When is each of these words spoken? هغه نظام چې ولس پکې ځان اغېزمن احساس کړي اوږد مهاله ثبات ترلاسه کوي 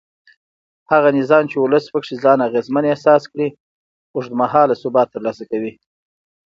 هغه 0.91 1.09
نظام 1.19 1.43
چې 1.51 1.57
ولس 1.59 1.85
پکې 1.93 2.15
ځان 2.23 2.39
اغېزمن 2.47 2.83
احساس 2.91 3.23
کړي 3.31 3.47
اوږد 4.15 4.31
مهاله 4.41 4.75
ثبات 4.83 5.07
ترلاسه 5.15 5.43
کوي 5.51 5.71